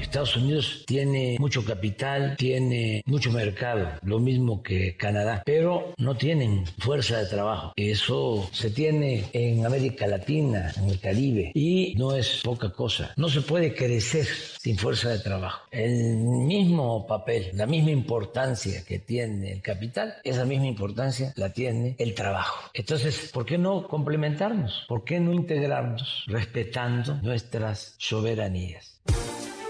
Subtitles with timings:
[0.00, 6.64] Estados Unidos tiene mucho capital, tiene mucho mercado, lo mismo que Canadá, pero no tienen
[6.78, 7.72] fuerza de trabajo.
[7.76, 13.12] Eso se tiene en América Latina, en el Caribe, y no es poca cosa.
[13.16, 15.62] No se puede crecer sin fuerza de trabajo.
[15.70, 21.96] El mismo papel, la misma importancia que tiene el capital, esa misma importancia la tiene
[21.98, 22.70] el trabajo.
[22.74, 24.84] Entonces, ¿por qué no complementarnos?
[24.88, 28.96] ¿Por qué no integrarnos respetando nuestras soberanías?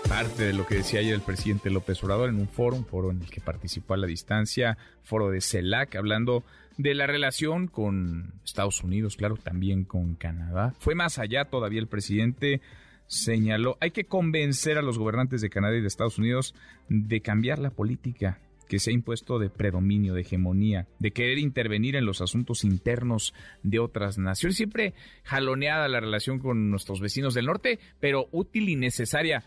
[0.09, 3.11] Parte de lo que decía ayer el presidente López Obrador en un foro, un foro
[3.11, 6.45] en el que participó a la distancia, foro de CELAC, hablando
[6.77, 10.75] de la relación con Estados Unidos, claro, también con Canadá.
[10.79, 12.61] Fue más allá todavía el presidente
[13.09, 16.55] señaló, hay que convencer a los gobernantes de Canadá y de Estados Unidos
[16.89, 21.95] de cambiar la política que se ha impuesto de predominio, de hegemonía, de querer intervenir
[21.95, 24.57] en los asuntos internos de otras naciones.
[24.57, 29.45] Siempre jaloneada la relación con nuestros vecinos del norte, pero útil y necesaria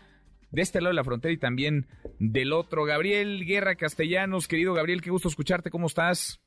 [0.50, 1.86] de este lado de la frontera y también
[2.18, 2.84] del otro.
[2.84, 6.40] Gabriel Guerra Castellanos, querido Gabriel, qué gusto escucharte, ¿cómo estás?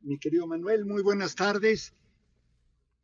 [0.00, 1.94] Mi querido Manuel, muy buenas tardes.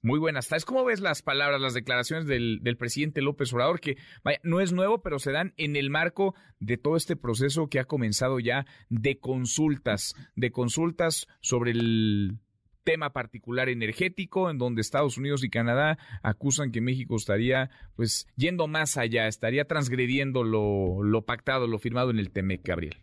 [0.04, 0.66] Muy buenas tardes.
[0.66, 3.80] ¿Cómo ves las palabras, las declaraciones del, del, presidente López Obrador?
[3.80, 7.68] Que vaya, no es nuevo, pero se dan en el marco de todo este proceso
[7.68, 12.38] que ha comenzado ya de consultas, de consultas sobre el
[12.84, 18.68] tema particular energético, en donde Estados Unidos y Canadá acusan que México estaría pues yendo
[18.68, 22.96] más allá, estaría transgrediendo lo, pactado, lo firmado en el TEMEC, Gabriel.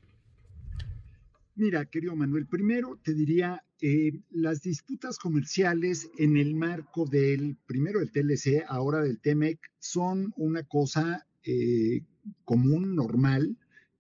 [1.56, 8.00] Mira, querido Manuel, primero te diría, eh, las disputas comerciales en el marco del, primero
[8.00, 12.02] del TLC, ahora del TEMEC, son una cosa eh,
[12.46, 13.58] común, normal,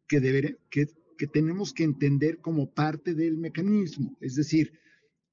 [0.08, 0.88] que, deber, que,
[1.18, 4.18] que tenemos que entender como parte del mecanismo.
[4.22, 4.81] Es decir,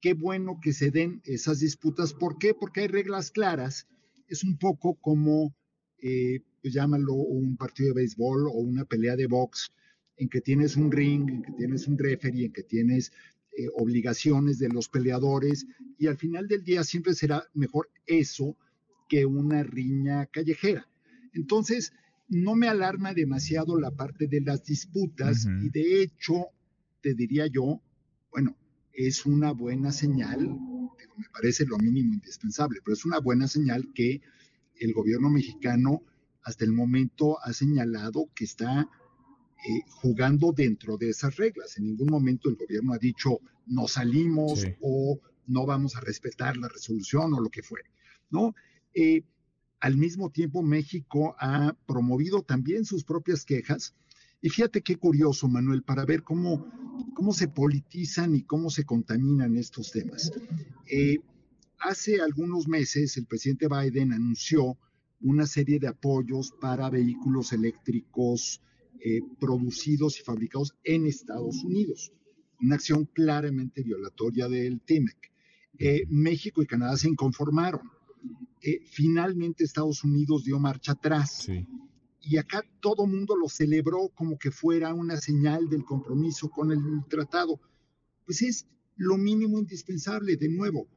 [0.01, 2.13] qué bueno que se den esas disputas.
[2.13, 2.53] ¿Por qué?
[2.53, 3.87] Porque hay reglas claras.
[4.27, 5.55] Es un poco como,
[5.97, 9.71] eh, pues llámalo un partido de béisbol o una pelea de box,
[10.17, 13.11] en que tienes un ring, en que tienes un referee, en que tienes
[13.57, 15.65] eh, obligaciones de los peleadores,
[15.97, 18.57] y al final del día siempre será mejor eso
[19.07, 20.87] que una riña callejera.
[21.33, 21.93] Entonces,
[22.27, 26.47] no me alarma demasiado la parte de las disputas, y de hecho,
[27.01, 27.81] te diría yo,
[28.31, 28.55] bueno,
[29.07, 30.39] es una buena señal,
[31.15, 34.21] me parece lo mínimo indispensable, pero es una buena señal que
[34.75, 36.03] el gobierno mexicano
[36.43, 41.77] hasta el momento ha señalado que está eh, jugando dentro de esas reglas.
[41.77, 46.67] En ningún momento el gobierno ha dicho no salimos o no vamos a respetar la
[46.67, 47.89] resolución o lo que fuere,
[48.29, 48.53] ¿no?
[48.93, 49.23] Eh,
[49.79, 53.95] al mismo tiempo, México ha promovido también sus propias quejas
[54.41, 56.65] y fíjate qué curioso, Manuel, para ver cómo,
[57.13, 60.31] cómo se politizan y cómo se contaminan estos temas.
[60.87, 61.17] Eh,
[61.79, 64.77] hace algunos meses el presidente Biden anunció
[65.21, 68.61] una serie de apoyos para vehículos eléctricos
[69.01, 72.13] eh, producidos y fabricados en Estados Unidos,
[72.61, 75.31] una acción claramente violatoria del TIMEC.
[75.77, 77.81] Eh, México y Canadá se inconformaron.
[78.85, 81.43] finalmente Estados Unidos dio marcha atrás.
[81.45, 81.65] Sí
[82.21, 86.79] y acá todo mundo lo celebró como que fuera una señal del compromiso con el
[87.09, 87.59] tratado.
[88.25, 90.87] Pues es lo mínimo indispensable, de nuevo.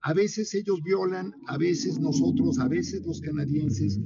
[0.00, 3.98] A veces ellos violan, a veces nosotros, a veces los canadienses,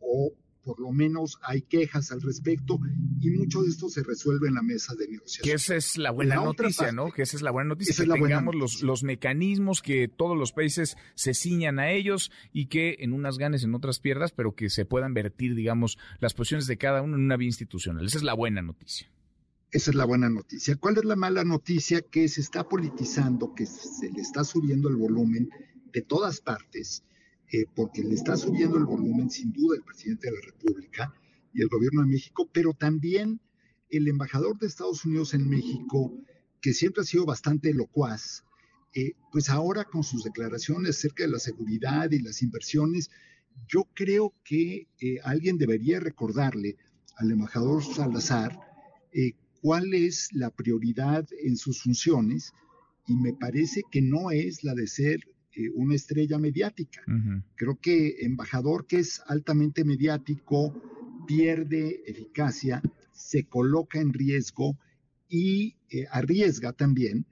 [0.00, 0.32] o
[0.62, 2.78] por lo menos hay quejas al respecto
[3.22, 5.44] y mucho de esto se resuelve en la mesa de negociación.
[5.44, 7.12] Que esa es la buena noticia, ¿no?
[7.12, 10.96] Que esa es la buena noticia, que tengamos los, los mecanismos, que todos los países
[11.14, 14.84] se ciñan a ellos y que en unas ganes, en otras pierdas, pero que se
[14.84, 18.04] puedan vertir, digamos, las posiciones de cada uno en una vía institucional.
[18.04, 19.08] Esa es la buena noticia.
[19.70, 20.74] Esa es la buena noticia.
[20.76, 22.02] ¿Cuál es la mala noticia?
[22.02, 25.48] Que se está politizando, que se le está subiendo el volumen
[25.92, 27.04] de todas partes
[27.52, 31.14] eh, porque le está subiendo el volumen sin duda el presidente de la República
[31.52, 33.40] y el gobierno de México, pero también
[33.90, 36.12] el embajador de Estados Unidos en México,
[36.60, 38.44] que siempre ha sido bastante locuaz,
[38.94, 43.10] eh, pues ahora con sus declaraciones acerca de la seguridad y las inversiones,
[43.68, 46.76] yo creo que eh, alguien debería recordarle
[47.16, 48.58] al embajador Salazar
[49.62, 52.52] cuál es la prioridad en sus funciones
[53.06, 55.20] y me parece que no es la de ser
[55.54, 57.02] eh, una estrella mediática.
[57.54, 60.74] Creo que embajador que es altamente mediático
[61.26, 62.82] pierde eficacia,
[63.12, 64.76] se coloca en riesgo
[65.28, 67.26] y eh, arriesga también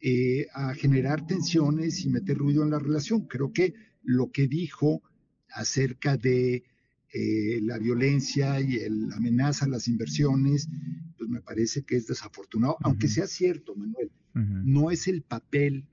[0.00, 3.26] eh, a generar tensiones y meter ruido en la relación.
[3.26, 5.02] Creo que lo que dijo
[5.50, 6.64] acerca de
[7.62, 10.68] la violencia y la amenaza a las inversiones,
[11.16, 15.86] pues me parece que es desafortunado, aunque sea cierto, Manuel, no es el papel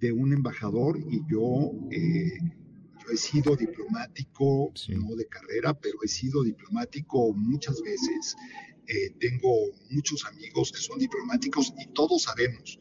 [0.00, 2.38] de un embajador y yo, eh,
[3.12, 8.36] he sido diplomático, no de carrera, pero he sido diplomático muchas veces.
[8.86, 9.50] Eh, tengo
[9.90, 12.78] muchos amigos que son diplomáticos y todos sabemos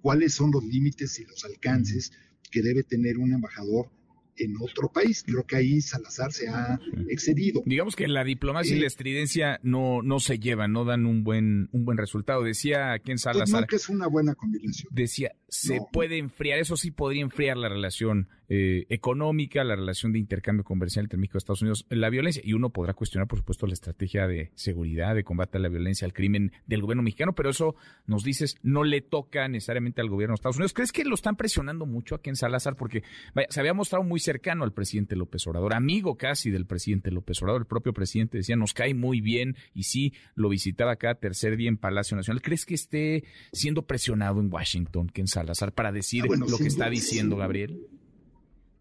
[0.00, 2.12] cuáles son los límites y los alcances
[2.50, 3.90] que debe tener un embajador
[4.36, 5.22] en otro país.
[5.26, 6.78] Creo que ahí Salazar se ha
[7.08, 7.62] excedido.
[7.66, 11.24] Digamos que la diplomacia y la eh, estridencia no, no se llevan, no dan un
[11.24, 12.42] buen, un buen resultado.
[12.42, 13.66] Decía aquí en pues Salazar.
[13.66, 14.88] que es una buena combinación.
[14.92, 20.18] Decía, se puede enfriar, eso sí podría enfriar la relación eh, económica, la relación de
[20.18, 22.42] intercambio comercial entre México y Estados Unidos, la violencia.
[22.44, 26.04] Y uno podrá cuestionar, por supuesto, la estrategia de seguridad, de combate a la violencia,
[26.04, 30.32] al crimen del gobierno mexicano, pero eso nos dices, no le toca necesariamente al gobierno
[30.32, 30.74] de Estados Unidos.
[30.74, 32.76] ¿Crees que lo están presionando mucho aquí en Salazar?
[32.76, 33.02] Porque
[33.48, 37.62] se había mostrado muy cercano al presidente López Obrador, amigo casi del presidente López Obrador.
[37.62, 41.70] El propio presidente decía, nos cae muy bien y sí, lo visitaba cada tercer día
[41.70, 42.42] en Palacio Nacional.
[42.42, 46.66] ¿Crees que esté siendo presionado en Washington, que en Salazar, para decir ah, lo que
[46.66, 47.88] está diciendo Gabriel?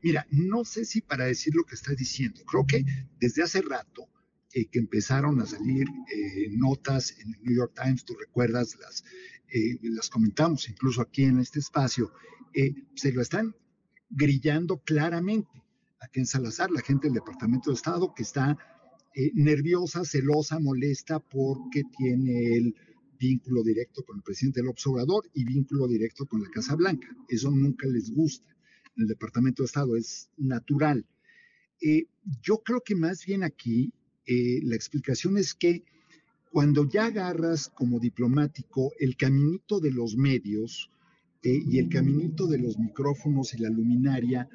[0.03, 2.85] Mira, no sé si para decir lo que está diciendo, creo que
[3.19, 4.09] desde hace rato
[4.53, 9.03] eh, que empezaron a salir eh, notas en el New York Times, tú recuerdas, las,
[9.47, 12.11] eh, las comentamos incluso aquí en este espacio,
[12.95, 13.55] se lo están
[14.09, 15.63] grillando claramente.
[16.01, 18.57] Aquí en Salazar, la gente del Departamento de Estado que está
[19.35, 22.75] nerviosa, celosa, molesta porque tiene el
[23.17, 27.07] vínculo directo con el presidente López Obrador y vínculo directo con la Casa Blanca.
[27.29, 28.51] Eso nunca les gusta
[28.97, 31.05] el Departamento de Estado, es natural.
[31.81, 32.05] Eh,
[32.41, 33.91] yo creo que más bien aquí
[34.25, 35.83] eh, la explicación es que
[36.51, 40.89] cuando ya agarras como diplomático el caminito de los medios
[41.43, 44.47] eh, y el caminito de los micrófonos y la luminaria,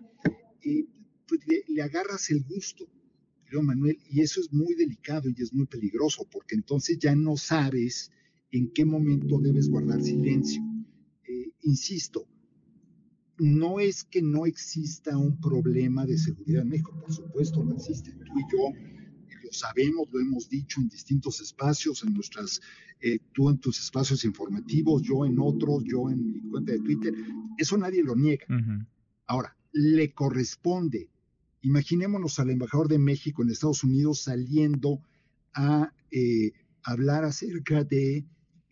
[1.29, 2.87] pues le, agarras el gusto,
[3.47, 7.37] creo Manuel, y eso es muy delicado y es muy peligroso, porque entonces ya no
[7.37, 8.11] sabes
[8.51, 10.63] en qué momento debes guardar silencio.
[11.63, 12.29] insisto,
[13.39, 18.13] no es que no exista un problema de seguridad en México, por supuesto no existe.
[18.13, 18.73] Tú y yo
[19.45, 22.61] lo sabemos, lo hemos dicho en distintos espacios, en nuestras,
[23.01, 27.15] eh, tú en tus espacios informativos, yo en otros, yo en mi cuenta de Twitter,
[27.59, 28.47] eso nadie lo niega.
[29.27, 31.11] Ahora, le corresponde,
[31.61, 35.01] imaginémonos al embajador de México en Estados Unidos saliendo
[35.53, 36.53] a eh,
[36.83, 38.25] hablar acerca de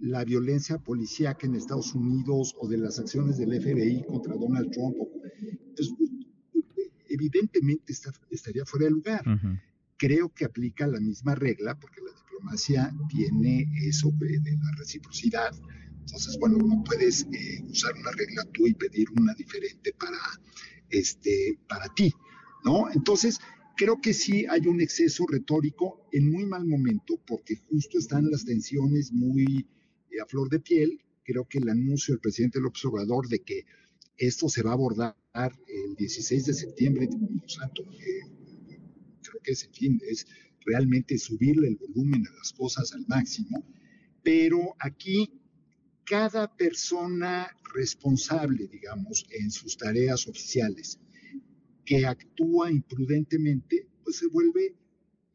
[0.05, 4.97] la violencia policíaca en Estados Unidos o de las acciones del FBI contra Donald Trump.
[5.75, 5.95] Pues,
[7.09, 7.95] evidentemente
[8.31, 9.25] estaría fuera de lugar.
[9.97, 15.55] Creo que aplica la misma regla porque la diplomacia tiene eso de, la reciprocidad.
[16.01, 20.19] Entonces, bueno, no puedes eh, usar una regla tú y pedir una diferente para,
[20.91, 22.13] este, para ti,
[22.63, 22.91] ¿no?
[22.93, 23.41] Entonces,
[23.75, 28.45] creo que sí hay un exceso retórico en muy mal momento porque justo están las
[28.45, 29.67] tensiones muy
[30.21, 33.65] a flor de piel, creo que el anuncio del presidente López Obrador de que
[34.17, 35.17] esto se va a abordar
[35.67, 37.09] el 16 de septiembre,
[37.47, 40.27] Santo, creo que es, en fin, es
[40.65, 43.65] realmente subirle el volumen a las cosas al máximo,
[44.23, 45.31] pero aquí
[46.05, 51.01] cada persona responsable, digamos, en sus tareas oficiales,
[51.85, 54.75] que actúa imprudentemente, pues se vuelve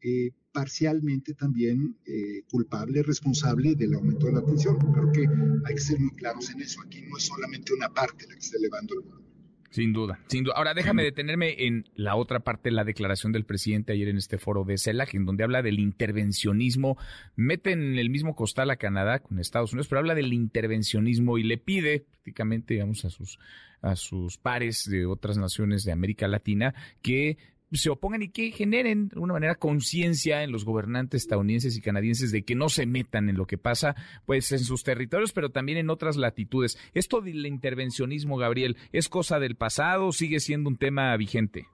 [0.02, 4.78] eh, parcialmente también eh, culpable, responsable del aumento de la tensión.
[4.78, 5.26] Creo que
[5.64, 6.80] hay que ser muy claros en eso.
[6.84, 9.30] Aquí no es solamente una parte la que está elevando el volumen.
[9.70, 10.54] Sin duda, sin duda.
[10.56, 14.64] Ahora déjame detenerme en la otra parte, la declaración del presidente ayer en este foro
[14.64, 16.98] de CELAC, en donde habla del intervencionismo.
[17.36, 21.44] Mete en el mismo costal a Canadá con Estados Unidos, pero habla del intervencionismo y
[21.44, 23.38] le pide prácticamente, digamos, a sus
[23.82, 27.38] a sus pares de otras naciones de América Latina que
[27.78, 32.32] se opongan y que generen de alguna manera conciencia en los gobernantes estadounidenses y canadienses
[32.32, 33.94] de que no se metan en lo que pasa
[34.26, 36.78] pues en sus territorios, pero también en otras latitudes.
[36.94, 40.12] Esto del intervencionismo, Gabriel, ¿es cosa del pasado?
[40.12, 41.66] ¿Sigue siendo un tema vigente?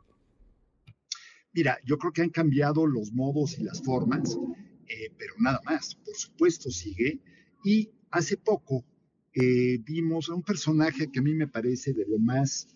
[1.52, 4.38] Mira, yo creo que han cambiado los modos y las formas,
[4.88, 7.20] eh, pero nada más, por supuesto sigue.
[7.64, 8.84] Y hace poco
[9.32, 12.68] eh, vimos a un personaje que a mí me parece de lo más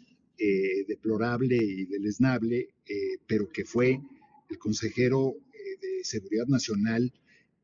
[0.43, 4.01] eh, deplorable y deleznable, eh, pero que fue
[4.49, 7.13] el consejero eh, de Seguridad Nacional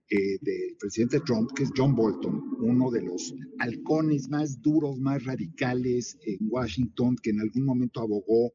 [0.08, 6.18] del presidente Trump, que es John Bolton, uno de los halcones más duros, más radicales
[6.24, 8.52] en Washington, que en algún momento abogó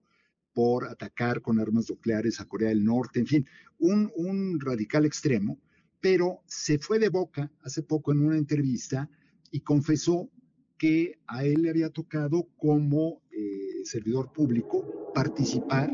[0.54, 3.46] por atacar con armas nucleares a Corea del Norte, en fin,
[3.80, 5.60] un, un radical extremo,
[6.00, 9.10] pero se fue de boca hace poco en una entrevista
[9.52, 10.30] y confesó
[10.78, 13.22] que a él le había tocado como
[13.84, 15.92] servidor público participar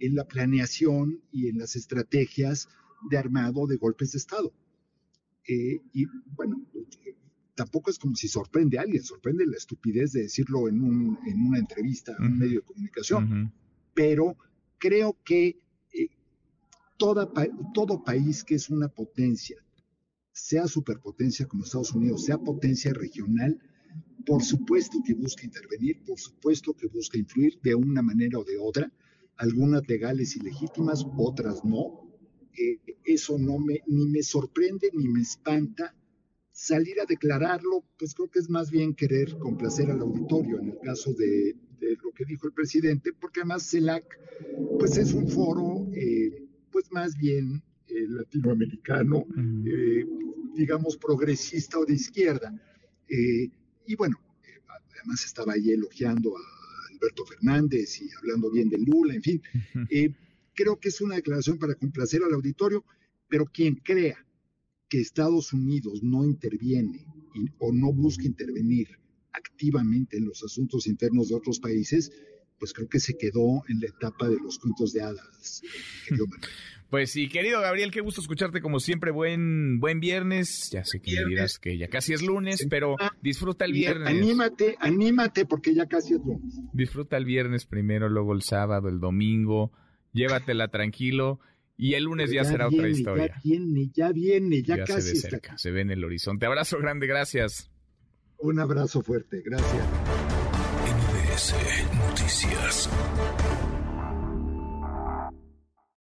[0.00, 2.68] en la planeación y en las estrategias
[3.08, 4.52] de armado de golpes de Estado.
[5.46, 6.62] Eh, y bueno,
[7.54, 11.46] tampoco es como si sorprende a alguien, sorprende la estupidez de decirlo en, un, en
[11.46, 13.52] una entrevista, en un medio de comunicación.
[13.94, 14.36] Pero
[14.78, 15.58] creo que
[15.92, 16.08] eh,
[16.96, 17.30] toda,
[17.74, 19.56] todo país que es una potencia,
[20.32, 23.60] sea superpotencia como Estados Unidos, sea potencia regional,
[24.24, 28.58] por supuesto que busca intervenir, por supuesto que busca influir de una manera o de
[28.58, 28.90] otra,
[29.36, 32.08] algunas legales y legítimas, otras no.
[32.56, 35.94] Eh, eso no me, ni me sorprende ni me espanta.
[36.52, 40.78] Salir a declararlo, pues creo que es más bien querer complacer al auditorio en el
[40.80, 44.04] caso de, lo que dijo el presidente, porque además CELAC,
[44.78, 49.24] pues es un foro, eh, pues más bien eh, latinoamericano,
[50.54, 52.52] digamos progresista o de izquierda.
[53.90, 54.20] Y bueno,
[54.94, 56.40] además estaba ahí elogiando a
[56.92, 59.42] Alberto Fernández y hablando bien de Lula, en fin.
[59.90, 60.14] Eh,
[60.54, 62.84] creo que es una declaración para complacer al auditorio,
[63.26, 64.24] pero quien crea
[64.88, 67.04] que Estados Unidos no interviene
[67.58, 68.96] o no busca intervenir
[69.32, 72.12] activamente en los asuntos internos de otros países,
[72.60, 75.62] pues creo que se quedó en la etapa de los cuentos de hadas.
[76.90, 79.12] Pues sí, querido Gabriel, qué gusto escucharte como siempre.
[79.12, 80.70] Buen buen viernes.
[80.72, 84.08] Ya sé que me dirás que ya casi es lunes, pero disfruta el viernes.
[84.08, 86.52] Anímate, anímate porque ya casi es lunes.
[86.72, 89.70] Disfruta el viernes primero, luego el sábado, el domingo.
[90.12, 91.38] Llévatela tranquilo
[91.76, 93.28] y el lunes ya, será otra historia.
[93.28, 96.44] Ya viene, ya viene, ya, casi se cerca, Se ve en el horizonte.
[96.44, 97.70] Abrazo grande, gracias.
[98.38, 100.39] Un abrazo fuerte, gracias.
[101.40, 101.54] NBS
[101.96, 102.88] Noticias.